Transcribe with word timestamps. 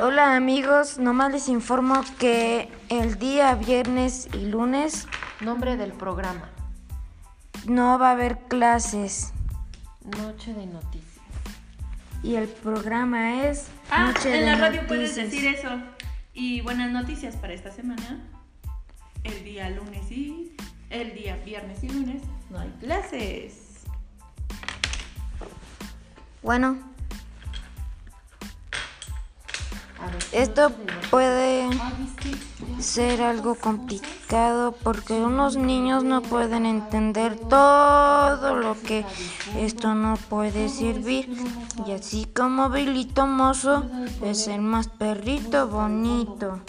Hola 0.00 0.34
amigos, 0.36 0.98
nomás 0.98 1.30
les 1.32 1.48
informo 1.48 2.02
que 2.18 2.70
el 2.88 3.18
día 3.18 3.54
viernes 3.54 4.28
y 4.32 4.46
lunes 4.46 5.06
Nombre 5.40 5.76
del 5.76 5.92
programa. 5.92 6.48
no 7.66 7.98
va 7.98 8.08
a 8.08 8.12
haber 8.12 8.38
clases 8.48 9.32
Noche 10.04 10.54
de 10.54 10.66
noticias. 10.66 11.24
y 12.22 12.36
el 12.36 12.48
programa 12.48 13.44
es 13.46 13.66
Ah, 13.90 14.06
Noche 14.12 14.34
en 14.38 14.46
de 14.46 14.52
la 14.52 14.56
radio 14.58 14.86
puedes 14.86 15.16
Noticias. 15.16 15.30
decir 15.30 15.46
eso. 15.54 15.70
Y 16.32 16.60
buenas 16.62 16.90
noticias 16.92 17.36
para 17.36 17.52
esta 17.54 17.70
semana. 17.70 18.20
El 19.24 19.44
día 19.44 19.68
lunes 19.70 20.10
y 20.10 20.54
el 20.90 21.14
día 21.14 21.36
viernes 21.44 21.82
y 21.82 21.88
lunes 21.88 22.22
no 22.50 22.58
hay 22.60 22.70
clases. 22.80 23.84
Bueno, 26.42 26.78
esto 30.32 30.72
puede 31.10 31.68
ser 32.78 33.22
algo 33.22 33.54
complicado 33.54 34.72
porque 34.72 35.14
unos 35.14 35.56
niños 35.56 36.04
no 36.04 36.22
pueden 36.22 36.66
entender 36.66 37.36
todo 37.36 38.54
lo 38.56 38.80
que 38.80 39.04
esto 39.56 39.94
no 39.94 40.16
puede 40.28 40.68
servir. 40.68 41.28
Y 41.86 41.92
así 41.92 42.26
como 42.26 42.68
Bilito 42.70 43.26
Mozo 43.26 43.84
es 44.22 44.48
el 44.48 44.60
más 44.60 44.88
perrito 44.88 45.68
bonito. 45.68 46.60